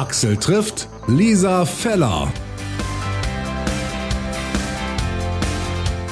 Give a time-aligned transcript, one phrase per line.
[0.00, 2.32] Axel trifft Lisa Feller.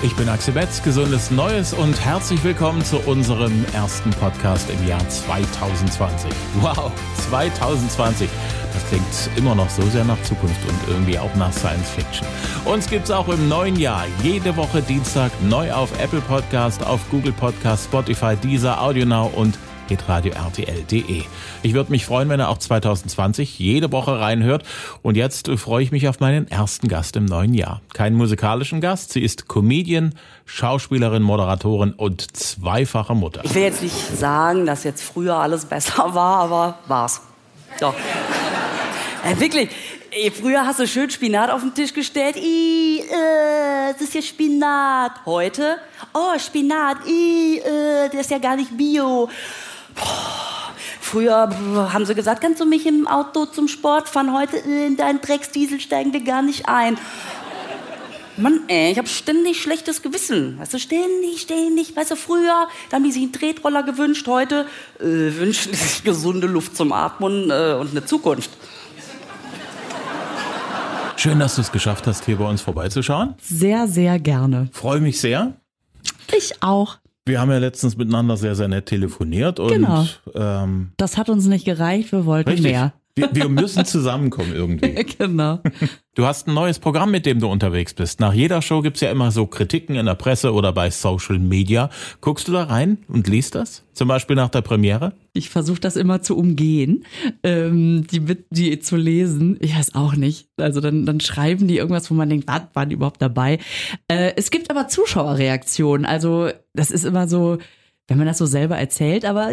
[0.02, 5.00] Ich bin Axel Betz, gesundes Neues und herzlich willkommen zu unserem ersten Podcast im Jahr
[5.08, 6.30] 2020.
[6.60, 6.92] Wow,
[7.30, 8.28] 2020.
[8.74, 12.28] Das klingt immer noch so sehr nach Zukunft und irgendwie auch nach Science Fiction.
[12.66, 14.04] Uns gibt's auch im neuen Jahr.
[14.22, 19.58] Jede Woche Dienstag neu auf Apple Podcast, auf Google Podcast, Spotify, Deezer, AudioNow und
[19.88, 21.22] hitradio rtl.de.
[21.62, 24.64] Ich würde mich freuen, wenn er auch 2020 jede Woche reinhört.
[25.02, 27.80] Und jetzt freue ich mich auf meinen ersten Gast im neuen Jahr.
[27.94, 29.12] Keinen musikalischen Gast.
[29.12, 30.14] Sie ist Comedian,
[30.44, 33.42] Schauspielerin, Moderatorin und zweifache Mutter.
[33.44, 37.20] Ich will jetzt nicht sagen, dass jetzt früher alles besser war, aber war's.
[37.80, 37.94] Doch.
[39.24, 39.68] äh, wirklich.
[40.40, 42.36] Früher hast du schön Spinat auf den Tisch gestellt.
[42.36, 45.12] I, äh, das ist ja Spinat.
[45.26, 45.76] Heute,
[46.14, 49.28] oh, Spinat, i, äh, der ist ja gar nicht bio.
[51.00, 51.48] Früher
[51.92, 54.34] haben sie gesagt, kannst du mich im Auto zum Sport fahren?
[54.34, 56.98] Heute in deinen Drecksdiesel steigen wir gar nicht ein.
[58.36, 60.58] Mann, ey, ich habe ständig schlechtes Gewissen.
[60.60, 61.96] Weißt du, ständig, ständig.
[61.96, 64.26] Weißt du, früher, da haben die sich einen Tretroller gewünscht.
[64.28, 64.66] Heute
[65.00, 68.50] äh, wünschen sie sich gesunde Luft zum Atmen äh, und eine Zukunft.
[71.16, 73.34] Schön, dass du es geschafft hast, hier bei uns vorbeizuschauen.
[73.42, 74.68] Sehr, sehr gerne.
[74.72, 75.54] Freue mich sehr.
[76.36, 76.98] Ich auch.
[77.28, 80.04] Wir haben ja letztens miteinander sehr, sehr nett telefoniert und Genau.
[80.34, 82.72] ähm, Das hat uns nicht gereicht, wir wollten richtig.
[82.72, 82.92] mehr.
[83.18, 84.94] Wir, wir müssen zusammenkommen irgendwie.
[85.18, 85.60] genau.
[86.14, 88.20] Du hast ein neues Programm, mit dem du unterwegs bist.
[88.20, 91.90] Nach jeder Show gibt's ja immer so Kritiken in der Presse oder bei Social Media.
[92.20, 93.84] Guckst du da rein und liest das?
[93.94, 95.12] Zum Beispiel nach der Premiere?
[95.32, 97.04] Ich versuche das immer zu umgehen,
[97.42, 99.58] ähm, die, die zu lesen.
[99.60, 100.48] Ich weiß auch nicht.
[100.56, 103.58] Also dann, dann schreiben die irgendwas, wo man denkt, was waren die überhaupt dabei?
[104.08, 106.06] Äh, es gibt aber Zuschauerreaktionen.
[106.06, 107.58] Also das ist immer so,
[108.08, 109.50] wenn man das so selber erzählt, aber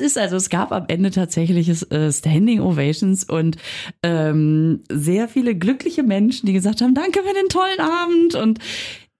[0.00, 0.18] ist.
[0.18, 3.56] Also es gab am Ende tatsächlich äh, Standing Ovations und
[4.02, 8.58] ähm, sehr viele glückliche Menschen, die gesagt haben, danke für den tollen Abend und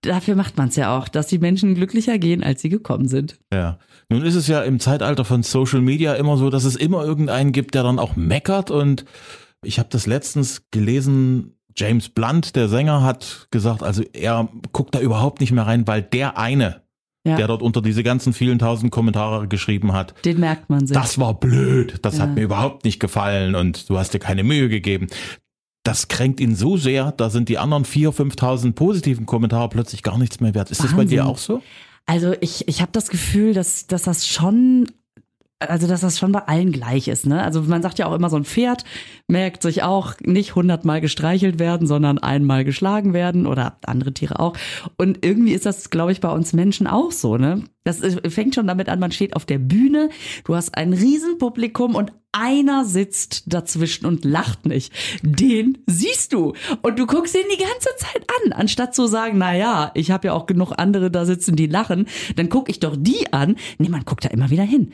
[0.03, 3.39] dafür macht man es ja auch, dass die Menschen glücklicher gehen, als sie gekommen sind.
[3.53, 3.79] Ja.
[4.09, 7.53] Nun ist es ja im Zeitalter von Social Media immer so, dass es immer irgendeinen
[7.53, 8.71] gibt, der dann auch meckert.
[8.71, 9.05] Und
[9.63, 15.01] ich habe das letztens gelesen, James Blunt, der Sänger, hat gesagt, also er guckt da
[15.01, 16.83] überhaupt nicht mehr rein, weil der eine,
[17.27, 17.37] Ja.
[17.37, 20.97] der dort unter diese ganzen vielen tausend Kommentare geschrieben hat, Den merkt man sich.
[20.97, 22.23] das war blöd, das Ja.
[22.25, 25.07] hat mir überhaupt nicht gefallen und du hast dir keine Mühe gegeben.
[25.83, 30.17] Das kränkt ihn so sehr, da sind die anderen 4.000, 5.000 positiven Kommentare plötzlich gar
[30.19, 30.71] nichts mehr wert.
[30.71, 31.21] Ist das bei dir Wahnsinn.
[31.21, 31.63] auch so?
[32.07, 34.87] Also ich, ich habe das Gefühl, dass, dass das schon,
[35.61, 37.27] also dass das schon bei allen gleich ist.
[37.27, 37.43] Ne?
[37.43, 38.85] Also man sagt ja auch immer, so ein Pferd
[39.29, 44.57] merkt sich auch nicht hundertmal gestreichelt werden, sondern einmal geschlagen werden oder andere Tiere auch.
[44.97, 47.37] Und irgendwie ist das, glaube ich, bei uns Menschen auch so.
[47.37, 47.65] Ne?
[47.85, 50.09] Das fängt schon damit an, man steht auf der Bühne,
[50.45, 54.93] du hast ein Riesenpublikum und einer sitzt dazwischen und lacht nicht.
[55.23, 56.55] Den siehst du.
[56.83, 60.29] Und du guckst ihn die ganze Zeit an, anstatt zu sagen, na ja, ich habe
[60.29, 62.07] ja auch genug andere da sitzen, die lachen,
[62.37, 63.57] dann gucke ich doch die an.
[63.79, 64.93] Nee, man guckt da immer wieder hin.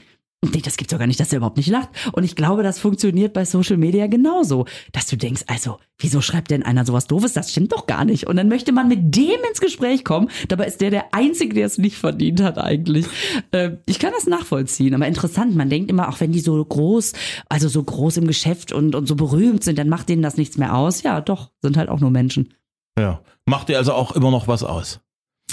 [0.52, 1.88] Denkt, das gibt's doch gar nicht, dass er überhaupt nicht lacht.
[2.12, 4.66] Und ich glaube, das funktioniert bei Social Media genauso.
[4.92, 7.32] Dass du denkst, also, wieso schreibt denn einer sowas Doofes?
[7.32, 8.26] Das stimmt doch gar nicht.
[8.26, 10.30] Und dann möchte man mit dem ins Gespräch kommen.
[10.48, 13.06] Dabei ist der der Einzige, der es nicht verdient hat eigentlich.
[13.50, 14.94] Äh, ich kann das nachvollziehen.
[14.94, 17.12] Aber interessant, man denkt immer, auch wenn die so groß,
[17.48, 20.58] also so groß im Geschäft und, und so berühmt sind, dann macht denen das nichts
[20.58, 21.02] mehr aus.
[21.02, 22.54] Ja, doch, sind halt auch nur Menschen.
[22.98, 23.20] Ja.
[23.48, 25.00] Macht dir also auch immer noch was aus?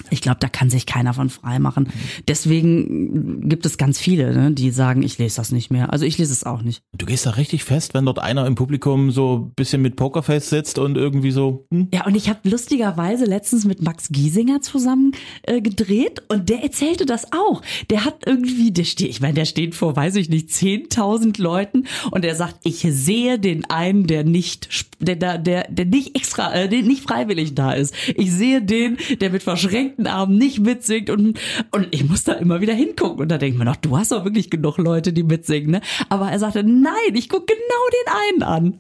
[0.10, 1.88] Ich glaube, da kann sich keiner von frei machen.
[2.28, 5.94] Deswegen gibt es ganz viele, ne, die sagen, ich lese das nicht mehr.
[5.94, 6.82] Also ich lese es auch nicht.
[6.98, 10.50] Du gehst da richtig fest, wenn dort einer im Publikum so ein bisschen mit Pokerface
[10.50, 11.90] sitzt und irgendwie so, hm?
[11.94, 15.12] Ja, und ich habe lustigerweise letztens mit Max Giesinger zusammen
[15.44, 17.62] äh, gedreht und der erzählte das auch.
[17.92, 21.86] Der hat irgendwie, der steht, ich meine, der steht vor, weiß ich nicht, 10.000 Leuten
[22.10, 26.16] und er sagt, ich sehe den einen, der nicht, sp- der, der, der, der nicht
[26.16, 27.94] extra, äh, der nicht freiwillig da ist.
[28.16, 31.40] Ich sehe den, der mit verschränkten Armen nicht mitsingt und,
[31.72, 34.24] und ich muss da immer wieder hingucken und da denkt man doch, du hast doch
[34.26, 35.82] wirklich genug Leute, die mitsingen, ne?
[36.10, 37.60] Aber er sagte, nein, ich gucke genau
[37.92, 38.80] den einen an.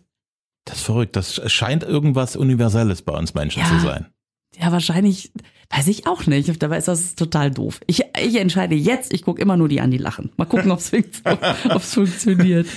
[0.66, 1.16] Das ist verrückt.
[1.16, 3.68] Das scheint irgendwas Universelles bei uns Menschen Ja.
[3.70, 4.06] zu sein.
[4.58, 5.32] Ja, wahrscheinlich,
[5.76, 6.62] weiß ich auch nicht.
[6.62, 7.80] Dabei ist das total doof.
[7.88, 10.32] Ich, ich entscheide jetzt, ich gucke immer nur die an, die lachen.
[10.38, 10.92] Mal gucken, ob es
[11.94, 12.68] funktioniert.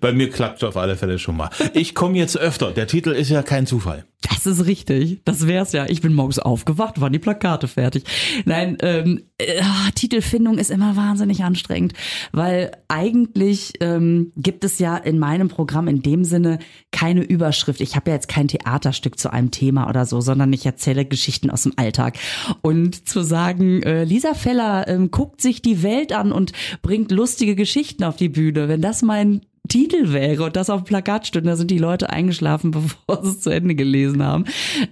[0.00, 1.50] Bei mir klappt auf alle Fälle schon mal.
[1.72, 2.72] Ich komme jetzt öfter.
[2.72, 4.04] Der Titel ist ja kein Zufall.
[4.30, 5.20] Das ist richtig.
[5.24, 5.86] Das wär's ja.
[5.86, 8.04] Ich bin morgens aufgewacht, waren die Plakate fertig.
[8.44, 9.62] Nein, ähm, äh,
[9.94, 11.92] Titelfindung ist immer wahnsinnig anstrengend,
[12.32, 16.58] weil eigentlich ähm, gibt es ja in meinem Programm in dem Sinne
[16.90, 17.80] keine Überschrift.
[17.80, 21.50] Ich habe ja jetzt kein Theaterstück zu einem Thema oder so, sondern ich erzähle Geschichten
[21.50, 22.16] aus dem Alltag.
[22.62, 26.52] Und zu sagen, äh, Lisa Feller ähm, guckt sich die Welt an und
[26.82, 30.86] bringt lustige Geschichten auf die Bühne, wenn das mein Titel wäre und das auf dem
[30.86, 32.70] Plakat steht, da sind die Leute eingeschlafen,
[33.06, 34.44] bevor sie es zu Ende gelesen haben.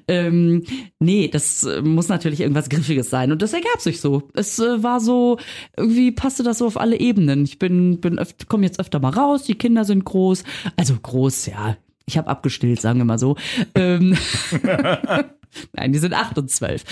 [0.09, 0.65] Ähm,
[0.99, 4.31] nee, das äh, muss natürlich irgendwas Griffiges sein und das ergab sich so.
[4.35, 5.39] Es äh, war so,
[5.77, 7.45] irgendwie passte das so auf alle Ebenen.
[7.45, 8.19] Ich bin, bin
[8.49, 10.45] komme jetzt öfter mal raus, die Kinder sind groß,
[10.77, 13.37] also groß, ja, ich habe abgestillt, sagen wir mal so.
[13.75, 14.17] Ähm,
[15.73, 16.85] Nein, die sind acht und zwölf.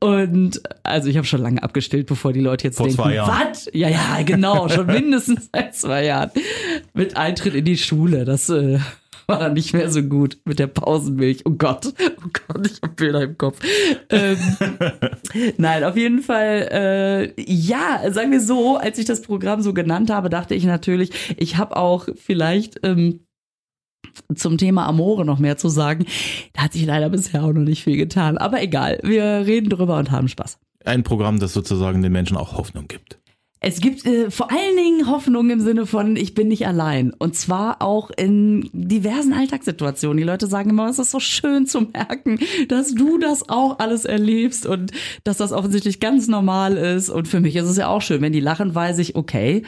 [0.00, 3.68] Und also ich habe schon lange abgestillt, bevor die Leute jetzt Vor denken, was?
[3.72, 6.30] Ja, ja, genau, schon mindestens seit zwei Jahren.
[6.94, 8.78] Mit Eintritt in die Schule, das äh,
[9.26, 11.44] war dann nicht mehr so gut mit der Pausenmilch.
[11.46, 13.58] Oh Gott, oh Gott, ich habe Bilder im Kopf.
[14.10, 14.38] Ähm,
[15.56, 16.68] nein, auf jeden Fall,
[17.36, 21.10] äh, ja, sagen wir so, als ich das Programm so genannt habe, dachte ich natürlich,
[21.36, 23.25] ich habe auch vielleicht ähm,
[24.34, 26.06] zum Thema Amore noch mehr zu sagen.
[26.52, 28.38] Da hat sich leider bisher auch noch nicht viel getan.
[28.38, 30.58] Aber egal, wir reden drüber und haben Spaß.
[30.84, 33.18] Ein Programm, das sozusagen den Menschen auch Hoffnung gibt.
[33.60, 37.12] Es gibt äh, vor allen Dingen Hoffnung im Sinne von, ich bin nicht allein.
[37.12, 40.18] Und zwar auch in diversen Alltagssituationen.
[40.18, 42.38] Die Leute sagen immer, es ist so schön zu merken,
[42.68, 44.92] dass du das auch alles erlebst und
[45.24, 47.08] dass das offensichtlich ganz normal ist.
[47.08, 49.62] Und für mich ist es ja auch schön, wenn die lachen, weiß ich, okay,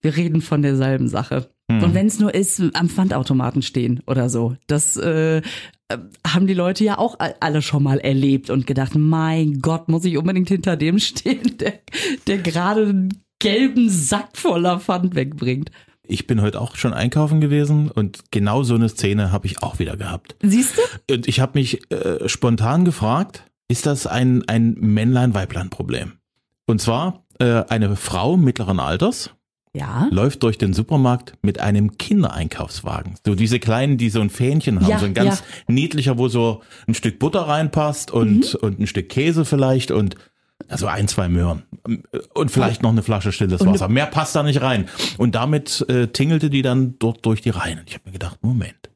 [0.00, 1.50] wir reden von derselben Sache.
[1.70, 4.56] Und wenn es nur ist, am Pfandautomaten stehen oder so.
[4.66, 5.42] Das äh,
[6.26, 10.16] haben die Leute ja auch alle schon mal erlebt und gedacht, mein Gott, muss ich
[10.16, 11.74] unbedingt hinter dem stehen, der,
[12.26, 15.70] der gerade einen gelben Sack voller Pfand wegbringt.
[16.10, 19.78] Ich bin heute auch schon einkaufen gewesen und genau so eine Szene habe ich auch
[19.78, 20.36] wieder gehabt.
[20.42, 21.14] Siehst du?
[21.14, 26.14] Und ich habe mich äh, spontan gefragt, ist das ein, ein Männlein-Weiblein-Problem?
[26.66, 29.34] Und zwar äh, eine Frau mittleren Alters
[29.78, 30.08] Ja.
[30.10, 33.14] läuft durch den Supermarkt mit einem Kindereinkaufswagen.
[33.24, 36.62] So diese kleinen, die so ein Fähnchen haben, Ja, so ein ganz niedlicher, wo so
[36.86, 38.58] ein Stück Butter reinpasst und, Mhm.
[38.60, 40.16] und ein Stück Käse vielleicht und
[40.68, 41.62] also ein, zwei Möhren
[42.34, 43.88] und vielleicht noch eine Flasche stilles Und Wasser.
[43.88, 44.88] Mehr passt da nicht rein.
[45.16, 47.78] Und damit äh, tingelte die dann dort durch die Reihen.
[47.78, 48.90] Und ich habe mir gedacht, Moment,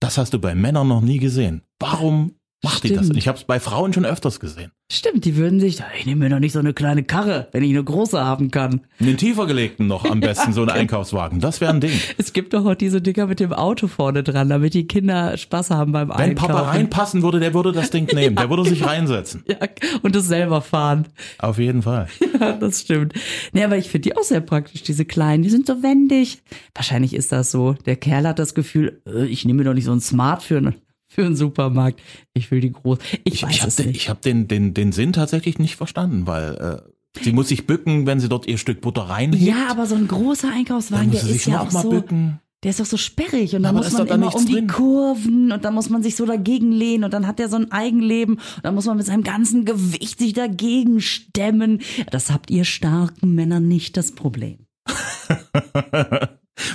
[0.00, 1.62] das hast du bei Männern noch nie gesehen.
[1.78, 2.32] Warum
[2.62, 2.98] macht die das?
[2.98, 3.10] Stimmt.
[3.10, 4.70] Und ich habe es bei Frauen schon öfters gesehen.
[4.90, 7.70] Stimmt, die würden sich, ich nehme mir doch nicht so eine kleine Karre, wenn ich
[7.70, 8.80] eine große haben kann.
[8.98, 11.40] Einen tiefer gelegten noch am besten, so ein Einkaufswagen.
[11.40, 11.92] Das wäre ein Ding.
[12.16, 15.70] Es gibt doch auch diese Dinger mit dem Auto vorne dran, damit die Kinder Spaß
[15.70, 16.52] haben beim Wenn Einkaufen.
[16.54, 18.34] Papa reinpassen würde, der würde das Ding nehmen.
[18.36, 19.44] Der würde sich reinsetzen.
[19.46, 19.58] Ja,
[20.02, 21.06] und es selber fahren.
[21.38, 22.08] Auf jeden Fall.
[22.40, 23.12] Ja, das stimmt.
[23.52, 25.42] Nee, aber ich finde die auch sehr praktisch, diese kleinen.
[25.42, 26.42] Die sind so wendig.
[26.74, 27.74] Wahrscheinlich ist das so.
[27.84, 30.56] Der Kerl hat das Gefühl, äh, ich nehme mir doch nicht so ein Smart für,
[30.56, 30.76] einen-
[31.08, 32.00] für einen Supermarkt.
[32.34, 32.98] Ich will die groß.
[33.24, 36.82] Ich, Ich, ich habe den, ich hab den, den, den Sinn tatsächlich nicht verstanden, weil
[36.84, 39.42] äh, sie muss sich bücken, wenn sie dort ihr Stück Butter reinhebt.
[39.42, 42.40] ja, aber so ein großer Einkaufswagen, der ist ja auch so, bücken.
[42.62, 44.66] der ist doch so sperrig und dann Aber muss man da immer um die drin?
[44.68, 47.72] Kurven und dann muss man sich so dagegen lehnen und dann hat der so ein
[47.72, 51.80] Eigenleben und dann muss man mit seinem ganzen Gewicht sich dagegen stemmen.
[52.10, 54.58] Das habt ihr starken Männer nicht das Problem.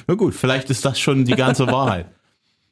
[0.07, 2.07] Na gut, vielleicht ist das schon die ganze Wahrheit.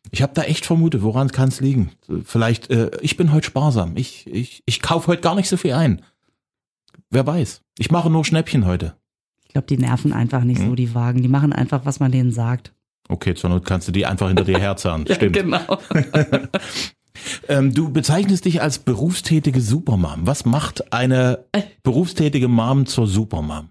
[0.10, 1.92] Ich habe da echt vermutet, woran kann es liegen?
[2.26, 3.96] Vielleicht, äh, ich bin heute sparsam.
[3.96, 6.02] Ich, ich, ich kaufe heute gar nicht so viel ein.
[7.12, 7.62] Wer weiß.
[7.78, 8.96] Ich mache nur Schnäppchen heute.
[9.46, 10.70] Ich glaube, die nerven einfach nicht Hm?
[10.70, 11.22] so, die Wagen.
[11.22, 12.74] Die machen einfach, was man denen sagt.
[13.10, 15.06] Okay, zur Not kannst du die einfach hinter dir herzerren.
[15.10, 15.34] Stimmt.
[15.34, 15.78] genau.
[17.50, 20.26] Ähm, du bezeichnest dich als berufstätige Supermom.
[20.26, 21.46] Was macht eine
[21.84, 23.70] berufstätige Mom zur Supermom?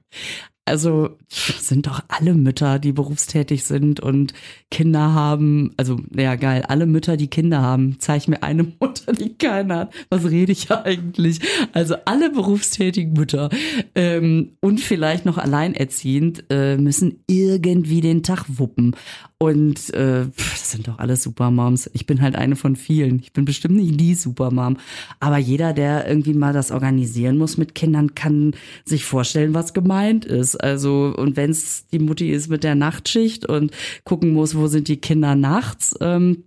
[0.66, 4.34] Also sind doch alle Mütter, die berufstätig sind und
[4.70, 5.72] Kinder haben.
[5.76, 6.64] Also, ja, geil.
[6.68, 7.96] Alle Mütter, die Kinder haben.
[7.99, 9.94] Zeig mir eine Mutter, die keine hat.
[10.11, 11.40] Was rede ich eigentlich?
[11.73, 13.50] Also alle berufstätigen Mütter
[13.94, 18.94] ähm, und vielleicht noch alleinerziehend äh, müssen irgendwie den Tag wuppen.
[19.42, 21.88] Und äh, das sind doch alles Supermoms.
[21.94, 23.20] Ich bin halt eine von vielen.
[23.20, 24.76] Ich bin bestimmt nicht die Supermom.
[25.18, 28.54] Aber jeder, der irgendwie mal das organisieren muss mit Kindern, kann
[28.85, 30.56] sich vorstellen, was gemeint ist.
[30.56, 33.73] Also, und wenn es die Mutti ist mit der Nachtschicht und
[34.04, 35.97] gucken muss, wo sind die Kinder nachts.
[36.02, 36.44] Ähm,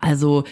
[0.00, 0.42] also,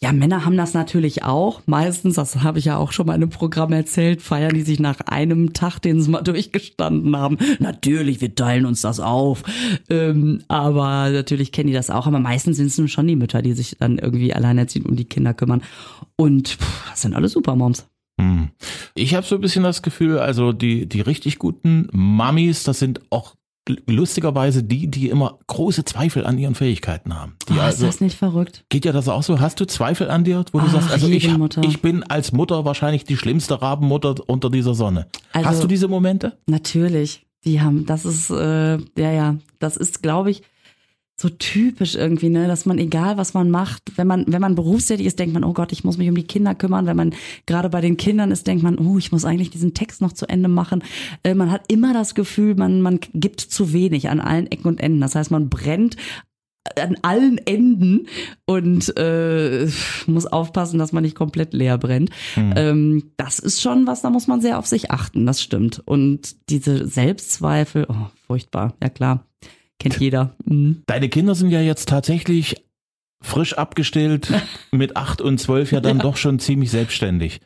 [0.00, 1.62] ja, Männer haben das natürlich auch.
[1.66, 4.78] Meistens, das habe ich ja auch schon mal in einem Programm erzählt, feiern die sich
[4.78, 7.36] nach einem Tag, den sie mal durchgestanden haben.
[7.58, 9.42] Natürlich, wir teilen uns das auf.
[9.90, 12.06] Ähm, aber natürlich kennen die das auch.
[12.06, 15.34] Aber meistens sind es schon die Mütter, die sich dann irgendwie alleinerziehend um die Kinder
[15.34, 15.62] kümmern.
[16.14, 17.88] Und pff, das sind alle Supermoms.
[18.20, 18.50] Hm.
[18.94, 23.00] Ich habe so ein bisschen das Gefühl, also die, die richtig guten Mamis, das sind
[23.10, 23.34] auch
[23.86, 27.36] lustigerweise die, die immer große Zweifel an ihren Fähigkeiten haben.
[27.48, 28.64] Die Oh, ist also, das nicht verrückt?
[28.68, 29.40] geht ja das auch so?
[29.40, 31.62] Hast du Zweifel an dir, wo du Ach, sagst, also ich, Mutter.
[31.64, 35.06] ich bin als Mutter wahrscheinlich die schlimmste Rabenmutter unter dieser Sonne.
[35.32, 36.38] Also- Hast du diese Momente?
[36.46, 37.24] Natürlich.
[37.44, 40.42] Die haben, das ist, äh, ja, ja, das ist, glaube ich,
[41.20, 45.04] so typisch irgendwie, ne, dass man egal was man macht, wenn man wenn man berufstätig
[45.04, 46.86] ist, denkt man, oh Gott, ich muss mich um die Kinder kümmern.
[46.86, 47.14] Wenn man
[47.46, 50.28] gerade bei den Kindern ist, denkt man, oh, ich muss eigentlich diesen Text noch zu
[50.28, 50.84] Ende machen.
[51.24, 54.80] Äh, man hat immer das Gefühl, man man gibt zu wenig an allen Ecken und
[54.80, 55.00] Enden.
[55.00, 55.96] Das heißt, man brennt
[56.76, 58.06] an allen Enden
[58.44, 59.68] und äh,
[60.06, 62.10] muss aufpassen, dass man nicht komplett leer brennt.
[62.34, 62.54] Hm.
[62.56, 65.82] Ähm, das ist schon was, da muss man sehr auf sich achten, das stimmt.
[65.84, 69.24] Und diese Selbstzweifel, oh, furchtbar, ja klar,
[69.78, 70.34] kennt jeder.
[70.44, 70.82] Mhm.
[70.86, 72.64] Deine Kinder sind ja jetzt tatsächlich
[73.20, 74.32] frisch abgestillt,
[74.70, 77.40] mit acht und zwölf ja dann doch schon ziemlich selbstständig.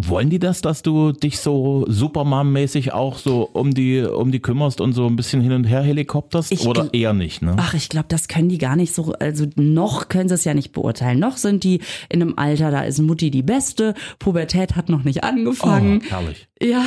[0.00, 4.80] Wollen die das, dass du dich so Supermom-mäßig auch so um die, um die kümmerst
[4.80, 6.52] und so ein bisschen hin und her helikopterst?
[6.52, 7.56] Ich Oder eher nicht, ne?
[7.58, 10.54] Ach, ich glaube, das können die gar nicht so, also noch können sie es ja
[10.54, 11.18] nicht beurteilen.
[11.18, 15.24] Noch sind die in einem Alter, da ist Mutti die Beste, Pubertät hat noch nicht
[15.24, 16.02] angefangen.
[16.06, 16.48] Oh, herrlich.
[16.60, 16.84] Ja,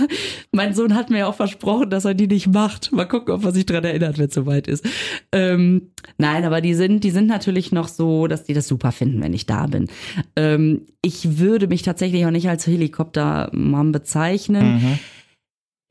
[0.52, 2.90] mein Sohn hat mir ja auch versprochen, dass er die nicht macht.
[2.92, 4.84] Mal gucken, ob er sich dran erinnert, wenn es soweit ist.
[5.32, 9.22] Ähm, nein, aber die sind, die sind natürlich noch so, dass die das super finden,
[9.22, 9.88] wenn ich da bin.
[10.36, 14.74] Ähm, ich würde mich tatsächlich auch nicht als Helikoptermom bezeichnen.
[14.74, 14.98] Mhm.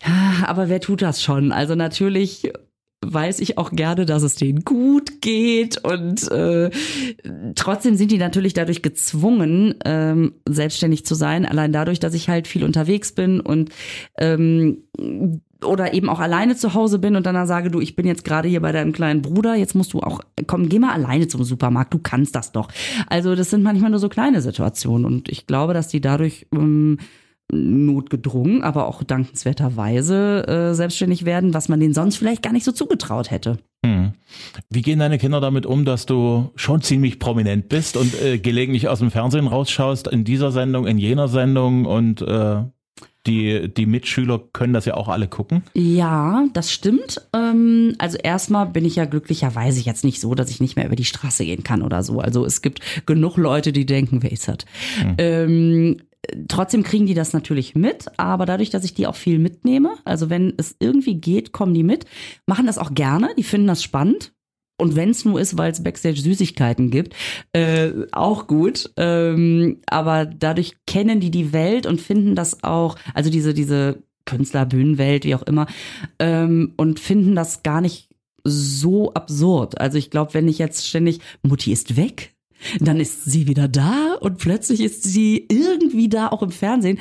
[0.05, 1.51] Ja, aber wer tut das schon?
[1.51, 2.51] Also natürlich
[3.05, 6.69] weiß ich auch gerne, dass es denen gut geht und äh,
[7.55, 12.47] trotzdem sind die natürlich dadurch gezwungen, ähm, selbstständig zu sein, allein dadurch, dass ich halt
[12.47, 13.69] viel unterwegs bin und
[14.17, 14.83] ähm,
[15.63, 18.47] oder eben auch alleine zu Hause bin und dann sage, du, ich bin jetzt gerade
[18.47, 21.93] hier bei deinem kleinen Bruder, jetzt musst du auch, komm, geh mal alleine zum Supermarkt,
[21.93, 22.69] du kannst das doch.
[23.07, 26.97] Also das sind manchmal nur so kleine Situationen und ich glaube, dass die dadurch ähm,
[27.51, 32.71] notgedrungen, aber auch dankenswerterweise äh, selbstständig werden, was man denen sonst vielleicht gar nicht so
[32.71, 33.57] zugetraut hätte.
[33.85, 34.13] Hm.
[34.69, 38.87] Wie gehen deine Kinder damit um, dass du schon ziemlich prominent bist und äh, gelegentlich
[38.87, 42.63] aus dem Fernsehen rausschaust, in dieser Sendung, in jener Sendung und äh,
[43.29, 45.63] die, die Mitschüler können das ja auch alle gucken?
[45.73, 47.21] Ja, das stimmt.
[47.33, 50.95] Ähm, also erstmal bin ich ja glücklicherweise jetzt nicht so, dass ich nicht mehr über
[50.95, 52.19] die Straße gehen kann oder so.
[52.19, 54.57] Also es gibt genug Leute, die denken, wer ist das?
[55.17, 55.97] Ähm,
[56.47, 60.29] trotzdem kriegen die das natürlich mit, aber dadurch, dass ich die auch viel mitnehme, also
[60.29, 62.05] wenn es irgendwie geht, kommen die mit,
[62.45, 64.33] machen das auch gerne, die finden das spannend.
[64.79, 67.15] Und wenn es nur ist, weil es Backstage Süßigkeiten gibt,
[67.53, 68.91] äh, auch gut.
[68.97, 74.65] Ähm, aber dadurch kennen die die Welt und finden das auch, also diese, diese Künstler,
[74.65, 75.67] Bühnenwelt, wie auch immer,
[76.19, 78.09] ähm, und finden das gar nicht
[78.43, 79.79] so absurd.
[79.79, 82.35] Also ich glaube, wenn ich jetzt ständig, Mutti ist weg,
[82.79, 86.99] dann ist sie wieder da und plötzlich ist sie irgendwie da, auch im Fernsehen.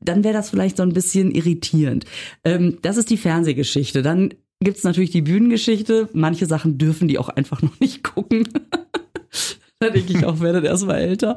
[0.00, 2.04] Dann wäre das vielleicht so ein bisschen irritierend.
[2.44, 4.02] Ähm, das ist die Fernsehgeschichte.
[4.02, 6.08] Dann gibt's natürlich die Bühnengeschichte.
[6.12, 8.48] Manche Sachen dürfen die auch einfach noch nicht gucken.
[9.78, 11.36] da denke ich auch, werdet erstmal älter.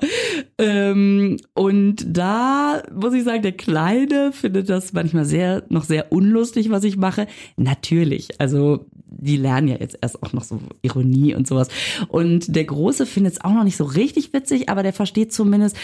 [0.57, 6.69] Ähm, und da muss ich sagen, der Kleine findet das manchmal sehr, noch sehr unlustig,
[6.69, 7.27] was ich mache.
[7.55, 8.39] Natürlich.
[8.39, 11.69] Also, die lernen ja jetzt erst auch noch so Ironie und sowas.
[12.07, 15.75] Und der Große findet es auch noch nicht so richtig witzig, aber der versteht zumindest,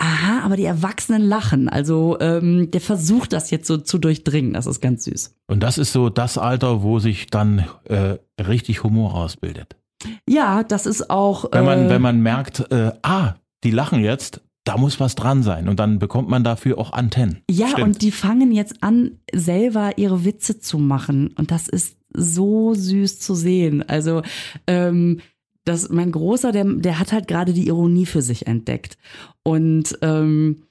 [0.00, 1.68] aha, aber die Erwachsenen lachen.
[1.68, 4.54] Also, ähm, der versucht das jetzt so zu durchdringen.
[4.54, 5.34] Das ist ganz süß.
[5.46, 9.76] Und das ist so das Alter, wo sich dann äh, richtig Humor ausbildet.
[10.28, 11.44] Ja, das ist auch.
[11.52, 15.42] Wenn man, äh, wenn man merkt, äh, ah, die lachen jetzt, da muss was dran
[15.42, 15.68] sein.
[15.68, 17.42] Und dann bekommt man dafür auch Antennen.
[17.50, 17.86] Ja, Stimmt.
[17.86, 21.34] und die fangen jetzt an, selber ihre Witze zu machen.
[21.36, 23.86] Und das ist so süß zu sehen.
[23.86, 24.22] Also,
[24.66, 25.20] ähm,
[25.70, 28.98] das, mein Großer, der, der hat halt gerade die Ironie für sich entdeckt.
[29.42, 30.64] Und, ähm,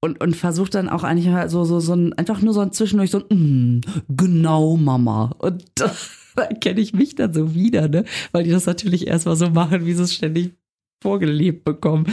[0.00, 2.72] und, und versucht dann auch eigentlich mal so, so, so ein, einfach nur so ein
[2.72, 5.34] zwischendurch so ein, mm, genau, Mama.
[5.38, 5.64] Und
[6.36, 8.04] da kenne ich mich dann so wieder, ne?
[8.32, 10.54] Weil die das natürlich erstmal so machen, wie sie es ständig
[11.02, 12.06] vorgelebt bekommen.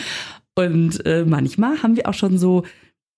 [0.56, 2.64] Und äh, manchmal haben wir auch schon so,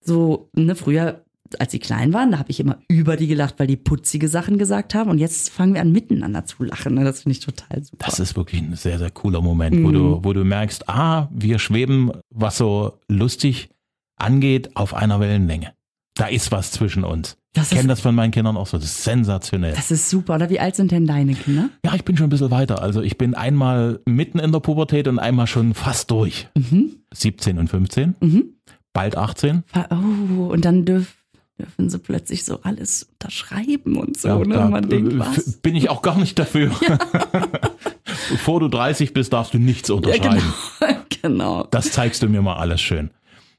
[0.02, 1.26] so, ne, früher,
[1.60, 4.58] als sie klein waren, da habe ich immer über die gelacht, weil die putzige Sachen
[4.58, 5.10] gesagt haben.
[5.10, 6.96] Und jetzt fangen wir an, miteinander zu lachen.
[6.98, 8.06] Das finde ich total super.
[8.06, 9.94] Das ist wirklich ein sehr, sehr cooler Moment, wo, Mhm.
[9.94, 13.70] du, wo du merkst, ah, wir schweben, was so lustig
[14.18, 15.74] angeht, auf einer Wellenlänge.
[16.16, 17.38] Da ist was zwischen uns.
[17.54, 18.78] Das ich kenne das von meinen Kindern auch so.
[18.78, 19.74] Das ist sensationell.
[19.76, 20.36] Das ist super.
[20.36, 21.70] Oder wie alt sind denn deine Kinder?
[21.86, 22.82] Ja, ich bin schon ein bisschen weiter.
[22.82, 26.48] Also ich bin einmal mitten in der Pubertät und einmal schon fast durch.
[26.58, 26.96] Mhm.
[27.14, 28.44] 17 und 15, Mhm.
[28.92, 29.64] bald 18.
[29.92, 31.16] Oh, und dann dürf,
[31.60, 34.28] dürfen sie plötzlich so alles unterschreiben und so.
[34.28, 34.56] Ja, ne?
[34.56, 35.38] da Man denkt, äh, was?
[35.48, 36.72] f- bin ich auch gar nicht dafür.
[38.30, 40.42] Bevor du 30 bist, darfst du nichts Ja, unterschreiben.
[40.80, 40.96] genau.
[41.22, 41.64] genau.
[41.72, 43.12] Das zeigst du mir mal alles schön.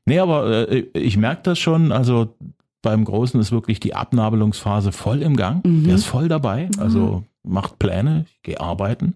[0.07, 2.37] Nee, aber äh, ich merke das schon, also
[2.83, 5.65] beim Großen ist wirklich die Abnabelungsphase voll im Gang.
[5.65, 5.85] Mhm.
[5.85, 9.15] Der ist voll dabei, also macht Pläne, ich gehe arbeiten,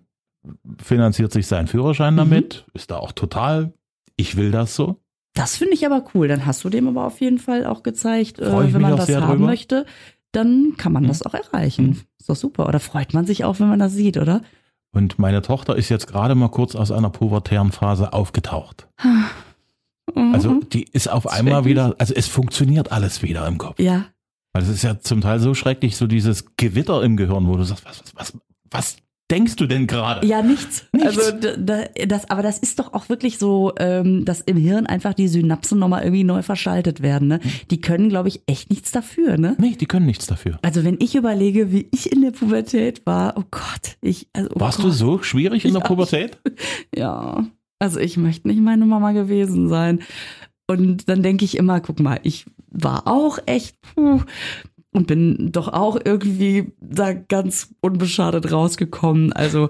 [0.83, 2.19] finanziert sich seinen Führerschein Mhm.
[2.19, 3.73] damit, ist da auch total,
[4.17, 4.97] ich will das so.
[5.39, 6.27] Das finde ich aber cool.
[6.29, 9.33] Dann hast du dem aber auf jeden Fall auch gezeigt, äh, wenn man sehr haben
[9.39, 9.47] drüber.
[9.47, 9.87] möchte,
[10.33, 11.09] dann kann man Mhm.
[11.09, 11.87] das auch erreichen.
[11.87, 12.01] Mhm.
[12.19, 12.69] Ist doch super.
[12.69, 14.43] Oder freut man sich auch, wenn man das sieht, oder?
[14.93, 18.89] Und meine Tochter ist jetzt gerade mal kurz aus einer pubertären Phase aufgetaucht.
[20.15, 20.69] Also Mhm.
[20.71, 23.79] die ist auf einmal wieder, also es funktioniert alles wieder im Kopf.
[23.79, 24.07] Ja,
[24.55, 27.63] Also es ist ja zum Teil so schrecklich, so dieses Gewitter im Gehirn, wo du
[27.65, 28.37] sagst, was, was, was,
[28.71, 28.97] was
[29.31, 30.27] denkst du denn gerade?
[30.27, 30.87] Ja, nichts.
[30.93, 31.19] Nichts.
[31.19, 31.33] Also
[32.07, 35.79] das, aber das ist doch auch wirklich so, ähm, dass im Hirn einfach die Synapsen
[35.79, 37.29] nochmal irgendwie neu verschaltet werden.
[37.29, 37.41] Ne?
[37.71, 39.37] Die können, glaube ich, echt nichts dafür.
[39.39, 39.57] Ne?
[39.59, 40.59] Nee, die können nichts dafür.
[40.63, 44.61] Also wenn ich überlege, wie ich in der Pubertät war, oh Gott, ich also oh
[44.61, 45.87] Warst Gott, du so schwierig in der Ja.
[45.89, 46.39] Pubertät?
[46.95, 47.45] Ja,
[47.79, 50.01] also ich möchte nicht meine Mama gewesen sein.
[50.67, 54.21] Und dann denke ich immer, guck mal, ich war auch echt puh,
[54.99, 59.33] und bin doch auch irgendwie da ganz unbeschadet rausgekommen.
[59.33, 59.69] Also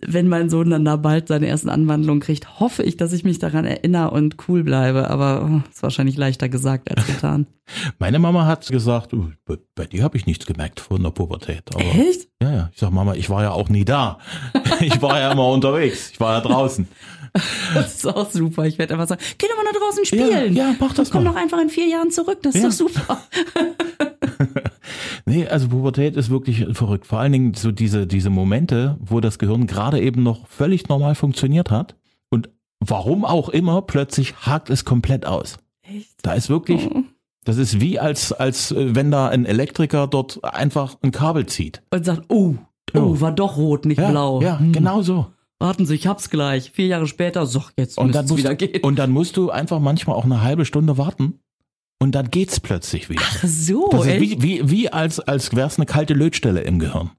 [0.00, 3.40] wenn mein Sohn dann da bald seine ersten Anwandlungen kriegt, hoffe ich, dass ich mich
[3.40, 5.10] daran erinnere und cool bleibe.
[5.10, 7.46] Aber oh, ist wahrscheinlich leichter gesagt als getan.
[7.98, 9.30] Meine Mama hat gesagt, "Uh,
[9.74, 11.64] bei, dir habe ich nichts gemerkt von der Pubertät.
[11.74, 12.28] Aber Echt?
[12.40, 14.18] ja, ja, ich sag Mama, ich war ja auch nie da.
[14.80, 16.10] Ich war ja immer unterwegs.
[16.12, 16.86] Ich war ja draußen.
[17.74, 18.64] Das ist auch super.
[18.66, 20.54] Ich werde einfach sagen, geh doch mal nach draußen spielen.
[20.54, 21.30] Ja, ja, mach das Komm mal.
[21.32, 22.38] doch einfach in vier Jahren zurück.
[22.42, 22.68] Das ist Ja.
[22.68, 23.18] doch super.
[25.26, 27.06] Nee, also Pubertät ist wirklich verrückt.
[27.06, 31.14] Vor allen Dingen so diese, diese Momente, wo das Gehirn gerade eben noch völlig normal
[31.14, 31.96] funktioniert hat
[32.30, 32.48] und
[32.80, 35.58] warum auch immer plötzlich hakt es komplett aus.
[35.82, 36.08] Echt?
[36.22, 37.02] Da ist wirklich, Oh.
[37.44, 41.82] das ist wie als, als äh, wenn da ein Elektriker dort einfach ein Kabel zieht.
[41.92, 42.54] und sagt, oh,
[42.94, 43.20] oh, Oh.
[43.20, 44.40] war doch rot, nicht Ja, blau.
[44.40, 44.72] ja Hm.
[44.72, 45.26] genau so.
[45.60, 46.70] Warten Sie, ich hab's gleich.
[46.70, 48.80] Vier Jahre später, so, jetzt dann, es wieder gehen.
[48.84, 51.40] und dann musst du einfach manchmal auch eine halbe Stunde warten
[51.98, 53.22] und dann geht's plötzlich wieder.
[53.24, 56.78] Ach so, Das ist wie, wie, wie als, als wäre es eine kalte Lötstelle im
[56.78, 57.10] Gehirn.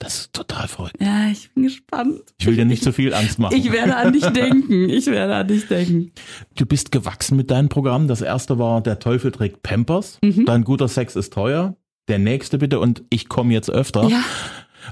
[0.00, 0.96] Das ist total verrückt.
[1.00, 2.20] Ja, ich bin gespannt.
[2.38, 3.56] Ich will dir nicht zu viel Angst machen.
[3.56, 4.90] Ich werde an dich denken.
[4.90, 6.10] Ich werde an dich denken.
[6.56, 8.08] Du bist gewachsen mit deinem Programm.
[8.08, 10.18] Das erste war Der Teufel trägt Pampers.
[10.22, 10.44] Mhm.
[10.46, 11.76] Dein guter Sex ist teuer.
[12.08, 14.08] Der nächste bitte und ich komme jetzt öfter.
[14.08, 14.22] Ja,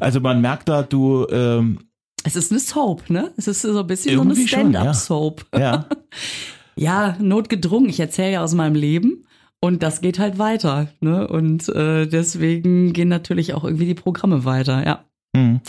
[0.00, 1.80] Also man merkt da, du, ähm,
[2.24, 3.32] es ist eine Soap, ne?
[3.36, 4.48] Es ist so ein bisschen so eine schon, ja.
[4.48, 5.46] Stand-up-Soap.
[5.58, 5.86] ja,
[6.76, 7.88] Ja, notgedrungen.
[7.88, 9.26] Ich erzähle ja aus meinem Leben.
[9.60, 10.88] Und das geht halt weiter.
[11.00, 11.28] Ne?
[11.28, 15.04] Und äh, deswegen gehen natürlich auch irgendwie die Programme weiter, ja.
[15.36, 15.60] hm.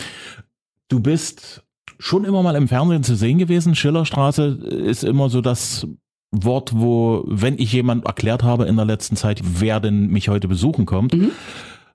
[0.90, 1.64] du bist
[2.00, 3.76] schon immer mal im Fernsehen zu sehen gewesen.
[3.76, 4.46] Schillerstraße
[4.86, 5.88] ist immer so das
[6.32, 10.48] Wort, wo, wenn ich jemand erklärt habe in der letzten Zeit, wer denn mich heute
[10.48, 11.13] besuchen kommt.
[11.13, 11.32] Mhm.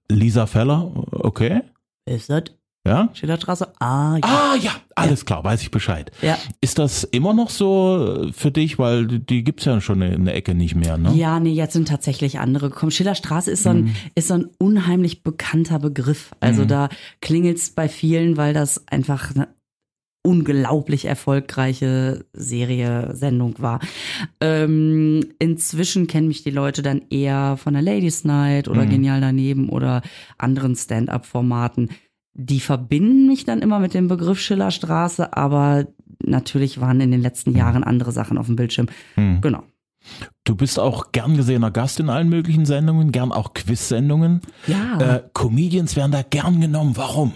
[0.09, 1.63] Lisa Feller, okay,
[2.07, 2.45] Ist das
[2.89, 3.09] ja.
[3.13, 3.73] Schillerstraße?
[3.81, 4.21] Ah, ja.
[4.23, 6.11] Ah ja, alles klar, weiß ich Bescheid.
[6.23, 6.37] ja.
[6.61, 10.55] Ist das immer noch so für dich, weil die gibt's ja schon eine, eine Ecke
[10.55, 11.13] nicht mehr, ne?
[11.15, 12.91] Ja, nee, jetzt sind tatsächlich andere gekommen.
[12.91, 16.33] Schillerstraße ist so ein, ist so ein unheimlich bekannter Begriff.
[16.41, 16.69] Also Mhm.
[16.69, 16.89] da
[17.21, 19.49] klingelt's bei vielen, weil das einfach eine
[20.27, 23.81] unglaublich erfolgreiche Serie, Sendung war.
[24.41, 28.91] Ähm, inzwischen kennen mich die Leute dann eher von der Ladies Night oder Mhm.
[28.91, 30.03] Genial daneben oder
[30.37, 31.91] anderen Stand-up-Formaten.
[32.41, 35.87] Die verbinden mich dann immer mit dem Begriff Schillerstraße, aber
[36.25, 38.87] natürlich waren in den letzten Jahren andere Sachen auf dem Bildschirm.
[39.15, 39.41] Hm.
[39.41, 39.65] Genau.
[40.45, 44.41] Du bist auch gern gesehener Gast in allen möglichen Sendungen, gern auch Quiz-Sendungen.
[44.67, 45.17] Ja.
[45.17, 46.97] Äh, Comedians werden da gern genommen.
[46.97, 47.33] Warum?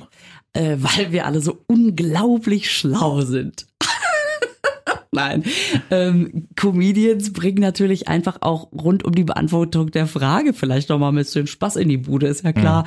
[0.53, 3.67] äh, weil wir alle so unglaublich schlau sind.
[5.13, 5.45] Nein,
[5.91, 11.11] ähm, Comedians bringen natürlich einfach auch rund um die Beantwortung der Frage vielleicht noch mal
[11.11, 12.87] ein bisschen Spaß in die Bude, ist ja klar.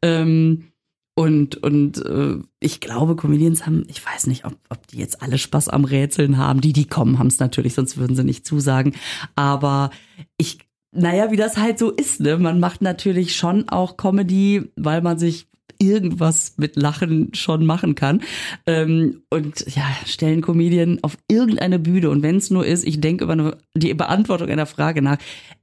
[0.00, 0.72] Ähm,
[1.18, 5.38] und und äh, ich glaube, Comedians haben, ich weiß nicht, ob, ob die jetzt alle
[5.38, 6.60] Spaß am Rätseln haben.
[6.60, 8.94] Die, die kommen, haben es natürlich, sonst würden sie nicht zusagen.
[9.34, 9.90] Aber
[10.36, 10.58] ich,
[10.92, 12.36] naja, wie das halt so ist, ne?
[12.36, 18.22] Man macht natürlich schon auch Comedy, weil man sich irgendwas mit Lachen schon machen kann.
[18.66, 22.10] Ähm, und ja, stellen Comedian auf irgendeine Bühne.
[22.10, 25.18] Und wenn es nur ist, ich denke über eine, die Beantwortung einer Frage nach,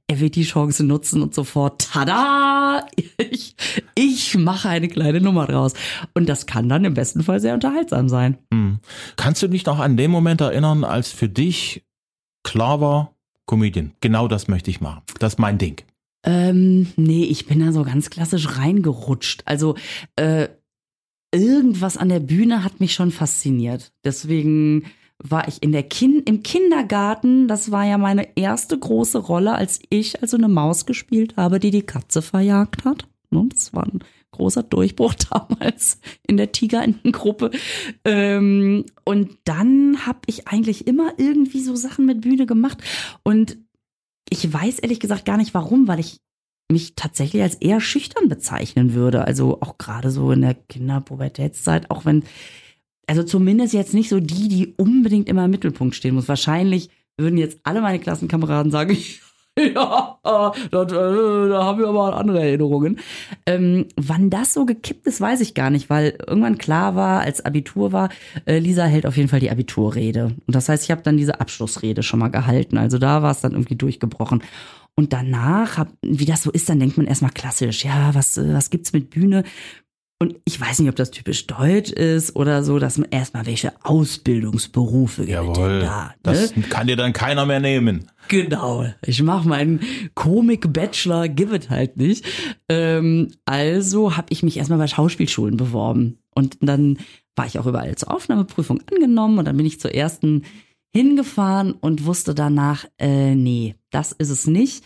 [0.06, 3.56] er wird die Chance nutzen und sofort, tada, ich,
[3.94, 5.72] ich mache eine kleine Nummer draus.
[6.12, 8.38] Und das kann dann im besten Fall sehr unterhaltsam sein.
[8.52, 8.80] Hm.
[9.16, 11.84] Kannst du dich noch an den Moment erinnern, als für dich
[12.42, 13.14] klar war,
[13.46, 15.02] Comedian, genau das möchte ich machen.
[15.18, 15.82] Das ist mein Ding.
[16.24, 19.42] Ähm, nee, ich bin da so ganz klassisch reingerutscht.
[19.44, 19.76] Also
[20.16, 20.48] äh,
[21.32, 23.92] irgendwas an der Bühne hat mich schon fasziniert.
[24.04, 24.84] Deswegen
[25.18, 27.46] war ich in der Kin im Kindergarten.
[27.46, 31.70] Das war ja meine erste große Rolle, als ich also eine Maus gespielt habe, die
[31.70, 33.06] die Katze verjagt hat.
[33.30, 34.00] Ne, Das war ein
[34.32, 37.50] großer Durchbruch damals in der Tigerentengruppe.
[38.04, 42.78] Ähm, und dann habe ich eigentlich immer irgendwie so Sachen mit Bühne gemacht.
[43.22, 43.58] Und
[44.30, 46.20] ich weiß ehrlich gesagt gar nicht warum, weil ich
[46.70, 49.24] mich tatsächlich als eher schüchtern bezeichnen würde.
[49.24, 52.24] Also auch gerade so in der Kinderpubertätszeit, auch wenn,
[53.06, 56.28] also zumindest jetzt nicht so die, die unbedingt immer im Mittelpunkt stehen muss.
[56.28, 58.96] Wahrscheinlich würden jetzt alle meine Klassenkameraden sagen,
[59.58, 62.98] ja, das, äh, da haben wir aber andere Erinnerungen.
[63.46, 67.44] Ähm, wann das so gekippt ist, weiß ich gar nicht, weil irgendwann klar war, als
[67.44, 68.08] Abitur war,
[68.46, 70.34] äh, Lisa hält auf jeden Fall die Abiturrede.
[70.46, 72.78] Und das heißt, ich habe dann diese Abschlussrede schon mal gehalten.
[72.78, 74.42] Also da war es dann irgendwie durchgebrochen.
[74.96, 78.54] Und danach, hab, wie das so ist, dann denkt man erstmal klassisch, ja, was, äh,
[78.54, 79.44] was gibt's mit Bühne?
[80.20, 83.72] Und ich weiß nicht, ob das typisch deutsch ist oder so, dass man erstmal welche
[83.84, 85.32] Ausbildungsberufe gibt.
[85.32, 85.80] Jawohl.
[85.80, 86.12] Da, ne?
[86.22, 88.06] Das kann dir dann keiner mehr nehmen.
[88.28, 88.86] Genau.
[89.02, 89.80] Ich mache meinen
[90.14, 92.24] Komik-Bachelor, give it halt nicht.
[92.68, 96.18] Ähm, also habe ich mich erstmal bei Schauspielschulen beworben.
[96.34, 96.98] Und dann
[97.36, 100.44] war ich auch überall zur Aufnahmeprüfung angenommen und dann bin ich zur ersten
[100.94, 104.84] hingefahren und wusste danach, äh, nee, das ist es nicht.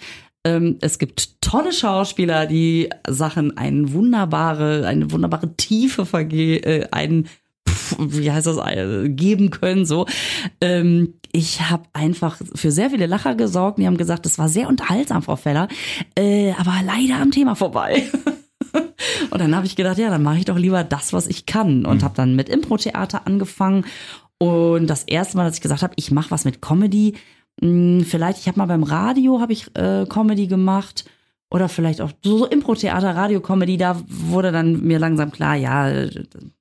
[0.48, 7.28] Ähm, es gibt tolle Schauspieler, die Sachen eine wunderbare, eine wunderbare Tiefe verge äh, einen
[7.98, 10.06] wie heißt das, äh, geben können, so.
[10.60, 13.78] Ähm, ich habe einfach für sehr viele Lacher gesorgt.
[13.78, 15.68] Die haben gesagt, das war sehr unterhaltsam, Frau Feller,
[16.16, 18.04] äh, aber leider am Thema vorbei.
[19.30, 21.84] und dann habe ich gedacht, ja, dann mache ich doch lieber das, was ich kann.
[21.84, 23.84] Und habe dann mit Impro-Theater angefangen.
[24.38, 27.14] Und das erste Mal, dass ich gesagt habe, ich mache was mit Comedy,
[27.60, 31.04] mh, vielleicht, ich habe mal beim Radio habe ich äh, Comedy gemacht
[31.50, 36.06] oder vielleicht auch so, so Impro-Theater, Radio-Comedy, da wurde dann mir langsam klar, ja,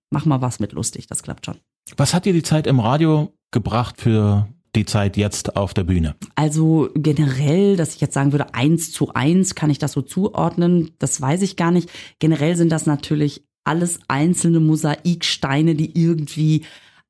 [0.09, 1.57] mach mal was mit lustig, das klappt schon.
[1.95, 6.15] Was hat dir die Zeit im Radio gebracht für die Zeit jetzt auf der Bühne?
[6.35, 10.91] Also generell, dass ich jetzt sagen würde, eins zu eins kann ich das so zuordnen,
[10.99, 11.89] das weiß ich gar nicht.
[12.19, 16.63] Generell sind das natürlich alles einzelne Mosaiksteine, die irgendwie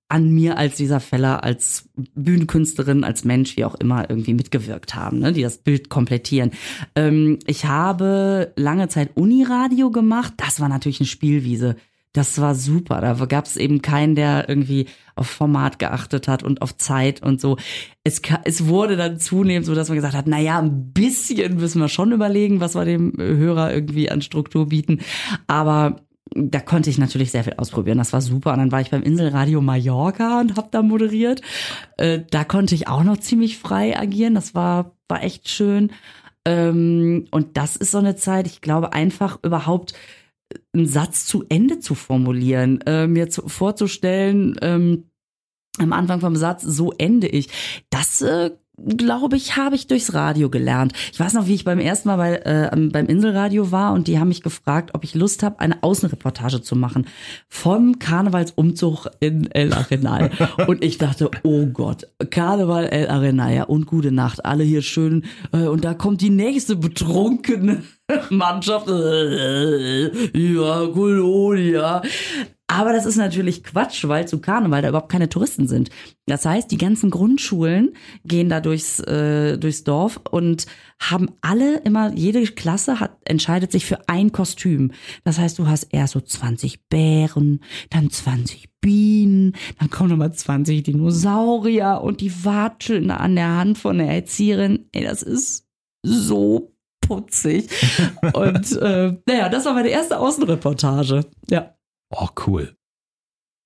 [0.09, 5.19] an mir als Lisa Feller, als Bühnenkünstlerin, als Mensch, wie auch immer, irgendwie mitgewirkt haben,
[5.19, 6.51] ne, die das Bild komplettieren.
[6.95, 10.33] Ähm, ich habe lange Zeit Uniradio gemacht.
[10.37, 11.75] Das war natürlich eine Spielwiese.
[12.13, 13.01] Das war super.
[13.01, 17.39] Da gab es eben keinen, der irgendwie auf Format geachtet hat und auf Zeit und
[17.39, 17.57] so.
[18.03, 21.79] Es, es wurde dann zunehmend so, dass man gesagt hat, na ja, ein bisschen müssen
[21.79, 25.01] wir schon überlegen, was wir dem Hörer irgendwie an Struktur bieten.
[25.45, 27.97] Aber da konnte ich natürlich sehr viel ausprobieren.
[27.97, 28.53] Das war super.
[28.53, 31.41] Und dann war ich beim Inselradio Mallorca und habe da moderiert.
[31.97, 34.35] Äh, da konnte ich auch noch ziemlich frei agieren.
[34.35, 35.91] Das war, war echt schön.
[36.45, 39.93] Ähm, und das ist so eine Zeit, ich glaube, einfach überhaupt
[40.73, 45.09] einen Satz zu Ende zu formulieren, äh, mir zu, vorzustellen, ähm,
[45.77, 47.49] am Anfang vom Satz, so ende ich.
[47.89, 50.93] Das äh, glaube ich, habe ich durchs Radio gelernt.
[51.11, 54.19] Ich weiß noch, wie ich beim ersten Mal bei, äh, beim Inselradio war und die
[54.19, 57.07] haben mich gefragt, ob ich Lust habe, eine Außenreportage zu machen
[57.47, 60.29] vom Karnevalsumzug in El Arenal.
[60.67, 65.25] und ich dachte, oh Gott, Karneval El Arenal, ja, und gute Nacht, alle hier schön.
[65.51, 67.83] Äh, und da kommt die nächste betrunkene
[68.29, 68.87] Mannschaft.
[68.87, 68.93] Ja,
[70.87, 72.01] Kolonia.
[72.69, 75.89] Aber das ist natürlich Quatsch, weil zu Karneval da überhaupt keine Touristen sind.
[76.25, 77.93] Das heißt, die ganzen Grundschulen
[78.25, 80.65] gehen da durchs, äh, durchs Dorf und
[80.99, 84.91] haben alle immer, jede Klasse hat, entscheidet sich für ein Kostüm.
[85.23, 90.83] Das heißt, du hast erst so 20 Bären, dann 20 Bienen, dann kommen nochmal 20
[90.83, 94.89] Dinosaurier und die watscheln an der Hand von der Erzieherin.
[94.91, 95.65] Ey, das ist
[96.03, 97.69] so putzig.
[98.33, 101.25] und äh, naja, das war meine erste Außenreportage.
[101.49, 101.76] Ja.
[102.09, 102.75] Oh, cool.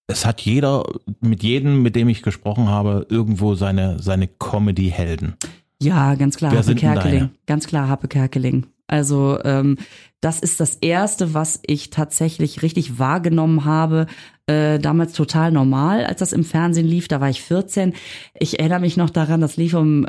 [0.07, 0.85] Es hat jeder,
[1.21, 5.35] mit jedem, mit dem ich gesprochen habe, irgendwo seine, seine Comedy-Helden.
[5.81, 7.19] Ja, ganz klar, Wer Happe Kerkeling.
[7.19, 7.29] deine?
[7.45, 8.67] Ganz klar, Happe Kerkeling.
[8.87, 9.77] Also ähm,
[10.19, 14.05] das ist das Erste, was ich tatsächlich richtig wahrgenommen habe.
[14.47, 17.07] Äh, damals total normal, als das im Fernsehen lief.
[17.07, 17.93] Da war ich 14.
[18.37, 20.05] Ich erinnere mich noch daran, das lief um,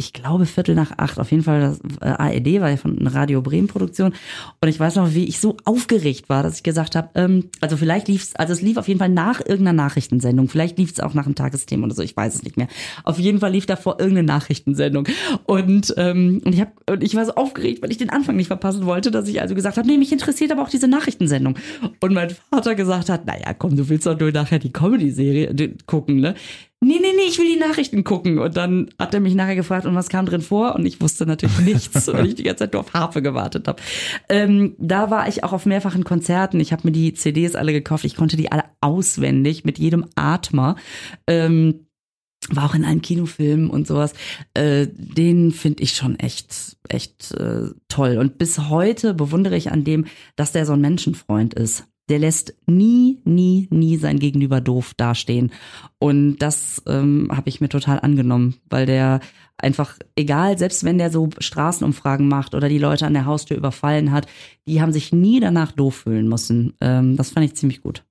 [0.00, 1.20] ich glaube, Viertel nach acht.
[1.20, 4.14] Auf jeden Fall das äh, ARD, war ja von Radio Bremen Produktion.
[4.60, 7.76] Und ich weiß noch, wie ich so aufgeregt war, dass ich gesagt habe, ähm, also
[7.76, 10.48] vielleicht lief es, also es lief auf jeden Fall nach irgendeiner Nachrichtensendung.
[10.48, 12.66] Vielleicht lief es auch nach einem Tagesthema oder so, ich weiß es nicht mehr.
[13.04, 15.06] Auf jeden Fall lief davor irgendeine Nachrichtensendung.
[15.44, 18.48] Und, ähm, und ich hab, und ich war so aufgeregt, weil ich den Anfang nicht
[18.48, 21.56] verpassen wollte, dass ich also gesagt habe, nee, mich interessiert aber auch diese Nachrichtensendung.
[22.00, 25.74] Und mein Vater gesagt hat, naja, komm, du willst doch nur nachher die Comedy-Serie äh,
[25.86, 26.34] gucken, ne?
[26.82, 28.38] Nee, nee, nee, ich will die Nachrichten gucken.
[28.38, 30.74] Und dann hat er mich nachher gefragt, und was kam drin vor?
[30.74, 33.82] Und ich wusste natürlich nichts, weil ich die ganze Zeit nur auf Harfe gewartet habe.
[34.30, 36.58] Ähm, da war ich auch auf mehrfachen Konzerten.
[36.58, 38.04] Ich habe mir die CDs alle gekauft.
[38.04, 40.76] Ich konnte die alle auswendig mit jedem Atmer.
[41.26, 41.86] Ähm,
[42.48, 44.14] war auch in einem Kinofilm und sowas.
[44.54, 48.16] Äh, den finde ich schon echt, echt äh, toll.
[48.16, 51.84] Und bis heute bewundere ich an dem, dass der so ein Menschenfreund ist.
[52.10, 55.50] Der lässt nie, nie, nie sein Gegenüber doof dastehen.
[55.98, 59.20] Und das ähm, habe ich mir total angenommen, weil der
[59.56, 64.10] einfach, egal, selbst wenn der so Straßenumfragen macht oder die Leute an der Haustür überfallen
[64.10, 64.26] hat,
[64.66, 66.74] die haben sich nie danach doof fühlen müssen.
[66.80, 68.04] Ähm, das fand ich ziemlich gut.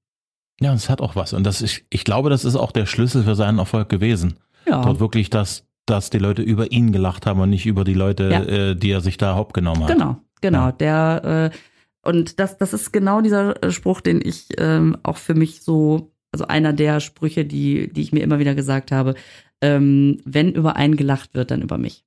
[0.62, 1.33] Ja, es hat auch was.
[1.33, 4.35] Und das ist, ich glaube, das ist auch der Schlüssel für seinen Erfolg gewesen.
[4.67, 4.81] Ja.
[4.81, 8.29] Dort wirklich das dass die Leute über ihn gelacht haben und nicht über die Leute,
[8.29, 8.43] Ja.
[8.43, 9.91] äh, die er sich da hopp genommen hat.
[9.91, 10.65] Genau, genau.
[10.67, 10.71] Ja.
[10.73, 11.57] Der äh,
[12.03, 16.12] und das, das ist genau dieser äh, Spruch, den ich ähm, auch für mich so,
[16.31, 19.15] also einer der Sprüche, die, die ich mir immer wieder gesagt habe.
[19.62, 22.05] Ähm, wenn über einen gelacht wird, dann über mich.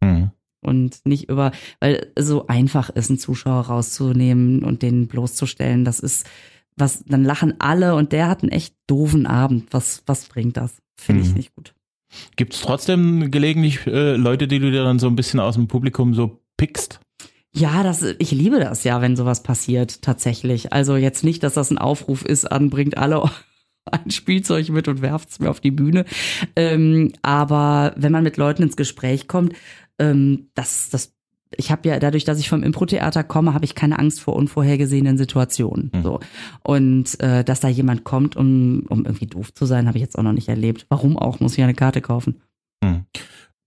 [0.00, 0.30] Mhm.
[0.64, 1.50] Und nicht über,
[1.80, 5.84] weil es so einfach ist, einen Zuschauer rauszunehmen und den bloßzustellen.
[5.84, 6.24] Das ist,
[6.76, 9.66] was, dann lachen alle und der hat einen echt doofen Abend.
[9.72, 10.80] Was, was bringt das?
[10.96, 11.34] Finde ich Mhm.
[11.34, 11.74] nicht gut.
[12.36, 15.66] Gibt es trotzdem gelegentlich äh, Leute, die du dir dann so ein bisschen aus dem
[15.66, 17.00] Publikum so pickst?
[17.54, 20.72] Ja, das, ich liebe das ja, wenn sowas passiert, tatsächlich.
[20.72, 23.30] Also jetzt nicht, dass das ein Aufruf ist an, bringt alle
[23.90, 26.06] ein Spielzeug mit und werft's mir auf die Bühne.
[26.56, 29.54] Ähm, aber wenn man mit Leuten ins Gespräch kommt,
[29.98, 31.14] ähm, das, das,
[31.54, 35.18] ich habe ja dadurch, dass ich vom Impro-Theater komme, habe ich keine Angst vor unvorhergesehenen
[35.18, 35.90] Situationen.
[35.94, 36.02] Mhm.
[36.02, 36.20] So.
[36.62, 40.18] Und äh, dass da jemand kommt, um, um irgendwie doof zu sein, habe ich jetzt
[40.18, 40.86] auch noch nicht erlebt.
[40.88, 41.40] Warum auch?
[41.40, 42.40] Muss ich eine Karte kaufen.
[42.82, 43.04] Hm.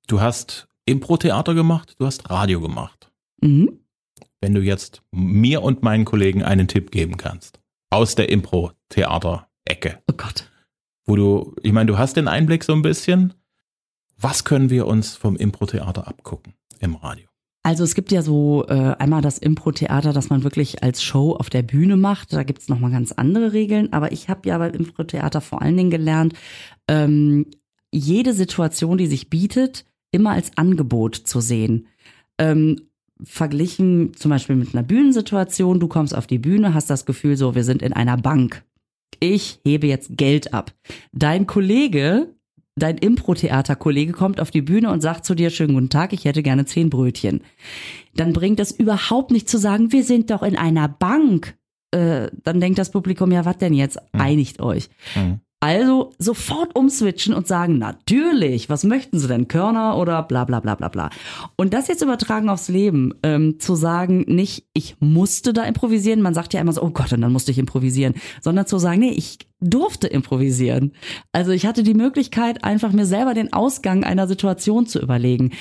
[0.08, 3.12] Du hast Impro-Theater gemacht, du hast Radio gemacht.
[3.42, 3.80] Mhm.
[4.42, 10.14] Wenn du jetzt mir und meinen Kollegen einen Tipp geben kannst, aus der Impro-Theater-Ecke, Oh
[10.16, 10.50] Gott.
[11.06, 13.34] wo du, ich meine, du hast den Einblick so ein bisschen.
[14.18, 17.28] Was können wir uns vom Impro-Theater abgucken im Radio?
[17.64, 21.50] Also es gibt ja so äh, einmal das Impro-Theater, das man wirklich als Show auf
[21.50, 22.32] der Bühne macht.
[22.32, 23.92] Da gibt's noch nochmal ganz andere Regeln.
[23.92, 26.34] Aber ich habe ja beim Impro-Theater vor allen Dingen gelernt,
[26.88, 27.48] ähm,
[27.92, 31.88] jede Situation, die sich bietet, immer als Angebot zu sehen.
[32.38, 32.82] Ähm,
[33.24, 37.56] verglichen zum Beispiel mit einer Bühnensituation, du kommst auf die Bühne, hast das Gefühl so,
[37.56, 38.64] wir sind in einer Bank.
[39.20, 40.74] Ich hebe jetzt Geld ab.
[41.14, 42.36] Dein Kollege,
[42.76, 46.44] dein Impro-Theater-Kollege kommt auf die Bühne und sagt zu dir, schönen guten Tag, ich hätte
[46.44, 47.42] gerne zehn Brötchen.
[48.16, 51.58] Dann bringt es überhaupt nicht zu sagen, wir sind doch in einer Bank.
[51.92, 53.98] Äh, dann denkt das Publikum, ja, was denn jetzt?
[54.14, 54.90] Einigt euch.
[55.14, 55.40] Hm.
[55.66, 60.76] Also sofort umswitchen und sagen, natürlich, was möchten Sie denn, Körner oder bla bla bla
[60.76, 61.10] bla bla.
[61.56, 66.36] Und das jetzt übertragen aufs Leben, ähm, zu sagen, nicht, ich musste da improvisieren, man
[66.36, 69.14] sagt ja immer so, oh Gott, und dann musste ich improvisieren, sondern zu sagen, nee,
[69.14, 70.92] ich durfte improvisieren.
[71.32, 75.52] Also ich hatte die Möglichkeit, einfach mir selber den Ausgang einer Situation zu überlegen.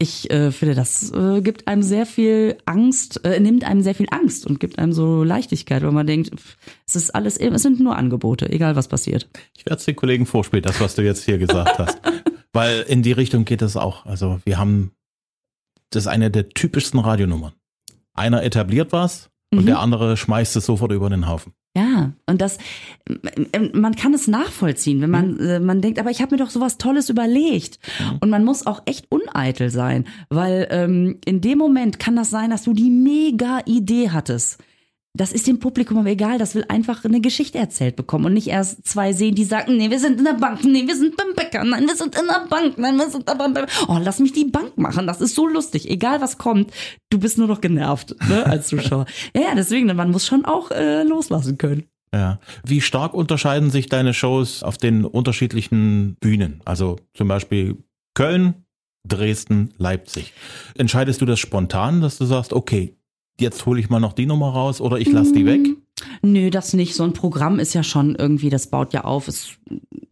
[0.00, 4.06] Ich äh, finde, das äh, gibt einem sehr viel Angst, äh, nimmt einem sehr viel
[4.12, 6.56] Angst und gibt einem so Leichtigkeit, weil man denkt, pff,
[6.86, 9.28] es ist alles, es sind nur Angebote, egal was passiert.
[9.56, 11.98] Ich werde es den Kollegen vorspielen, das, was du jetzt hier gesagt hast.
[12.52, 14.06] Weil in die Richtung geht es auch.
[14.06, 14.92] Also wir haben,
[15.90, 17.52] das ist eine der typischsten Radionummern.
[18.14, 19.66] Einer etabliert was und Mhm.
[19.66, 21.52] der andere schmeißt es sofort über den Haufen.
[21.78, 22.58] Ja, und das,
[23.52, 26.50] ähm, man kann es nachvollziehen, wenn man, äh, man denkt, aber ich habe mir doch
[26.50, 27.78] sowas Tolles überlegt.
[28.18, 32.50] Und man muss auch echt uneitel sein, weil ähm, in dem Moment kann das sein,
[32.50, 34.58] dass du die mega Idee hattest.
[35.18, 38.46] Das ist dem Publikum aber egal, das will einfach eine Geschichte erzählt bekommen und nicht
[38.46, 41.34] erst zwei sehen, die sagen, nee, wir sind in der Bank, nee, wir sind beim
[41.34, 43.54] Bäcker, nein, wir sind in der Bank, nein, wir sind beim,
[43.88, 46.70] oh, lass mich die Bank machen, das ist so lustig, egal was kommt,
[47.10, 49.06] du bist nur noch genervt, ne, als Zuschauer.
[49.34, 51.82] ja, ja, deswegen, man muss schon auch äh, loslassen können.
[52.14, 52.38] Ja.
[52.64, 56.60] Wie stark unterscheiden sich deine Shows auf den unterschiedlichen Bühnen?
[56.64, 57.76] Also zum Beispiel
[58.14, 58.54] Köln,
[59.06, 60.32] Dresden, Leipzig.
[60.76, 62.97] Entscheidest du das spontan, dass du sagst, okay,
[63.40, 65.60] jetzt hole ich mal noch die Nummer raus oder ich lasse die weg?
[66.22, 66.94] Nö, das nicht.
[66.94, 69.28] So ein Programm ist ja schon irgendwie, das baut ja auf.
[69.28, 69.56] Es,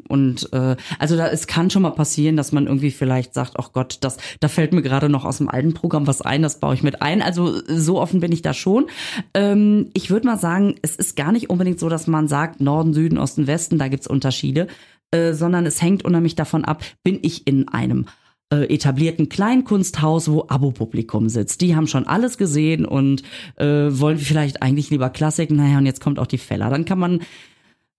[0.08, 3.72] und äh, also da es kann schon mal passieren, dass man irgendwie vielleicht sagt, ach
[3.72, 6.74] Gott, das, da fällt mir gerade noch aus dem alten Programm was ein, das baue
[6.74, 7.22] ich mit ein.
[7.22, 8.86] Also so offen bin ich da schon.
[9.34, 12.94] Ähm, ich würde mal sagen, es ist gar nicht unbedingt so, dass man sagt, Norden,
[12.94, 14.68] Süden, Osten, Westen, da gibt's Unterschiede,
[15.10, 18.06] äh, sondern es hängt unheimlich davon ab, bin ich in einem
[18.52, 21.60] äh, etablierten Kleinkunsthaus, wo Abo-Publikum sitzt.
[21.60, 23.22] Die haben schon alles gesehen und
[23.56, 25.50] äh, wollen vielleicht eigentlich lieber Klassik.
[25.50, 26.70] Naja, und jetzt kommt auch die Feller.
[26.70, 27.20] Dann kann man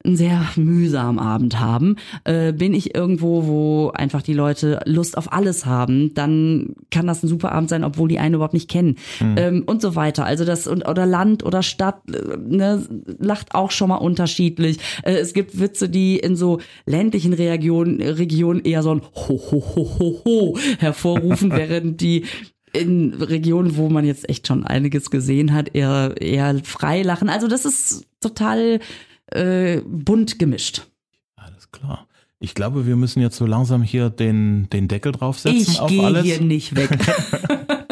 [0.03, 1.95] einen sehr mühsamen Abend haben.
[2.23, 7.23] Äh, bin ich irgendwo, wo einfach die Leute Lust auf alles haben, dann kann das
[7.23, 10.25] ein super Abend sein, obwohl die einen überhaupt nicht kennen ähm, und so weiter.
[10.25, 12.83] Also das und oder Land oder Stadt äh, ne,
[13.19, 14.77] lacht auch schon mal unterschiedlich.
[15.03, 19.63] Äh, es gibt Witze, die in so ländlichen Regionen, Regionen eher so ein ho ho
[19.75, 22.25] ho ho ho hervorrufen, während die
[22.73, 27.29] in Regionen, wo man jetzt echt schon einiges gesehen hat, eher eher frei lachen.
[27.29, 28.79] Also das ist total
[29.31, 30.87] äh, bunt gemischt.
[31.35, 32.07] Alles klar.
[32.39, 36.03] Ich glaube, wir müssen jetzt so langsam hier den, den Deckel draufsetzen Ich auf gehe
[36.05, 36.23] alles.
[36.23, 36.91] hier nicht weg.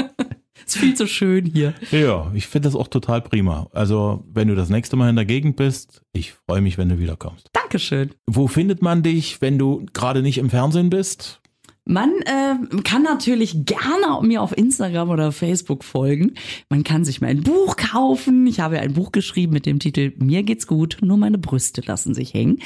[0.65, 1.73] ist viel zu schön hier.
[1.91, 3.67] Ja, ich finde das auch total prima.
[3.73, 6.99] Also, wenn du das nächste Mal in der Gegend bist, ich freue mich, wenn du
[6.99, 7.49] wiederkommst.
[7.53, 8.11] Dankeschön.
[8.27, 11.41] Wo findet man dich, wenn du gerade nicht im Fernsehen bist?
[11.87, 16.33] Man äh, kann natürlich gerne mir auf Instagram oder Facebook folgen.
[16.67, 18.47] Man kann sich mein Buch kaufen.
[18.47, 22.15] Ich habe ein Buch geschrieben mit dem Titel Mir geht's gut, nur meine Brüste lassen
[22.15, 22.57] sich hängen.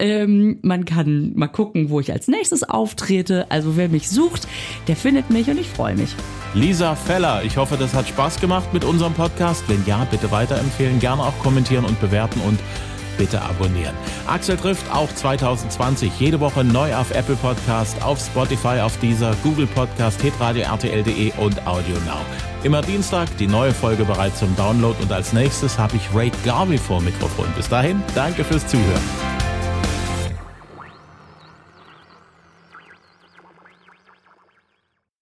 [0.00, 3.48] Ähm, man kann mal gucken, wo ich als nächstes auftrete.
[3.52, 4.48] Also wer mich sucht,
[4.88, 6.16] der findet mich und ich freue mich.
[6.52, 9.62] Lisa Feller, ich hoffe, das hat Spaß gemacht mit unserem Podcast.
[9.68, 12.58] Wenn ja, bitte weiterempfehlen, gerne auch kommentieren und bewerten und
[13.16, 13.94] bitte abonnieren.
[14.26, 19.66] Axel trifft auch 2020 jede Woche neu auf Apple Podcast, auf Spotify, auf dieser Google
[19.66, 22.20] Podcast, hitradio rtl.de und Audio Now.
[22.62, 26.78] Immer Dienstag die neue Folge bereit zum Download und als nächstes habe ich Ray Garvey
[26.78, 27.46] vor Mikrofon.
[27.56, 29.35] Bis dahin, danke fürs Zuhören.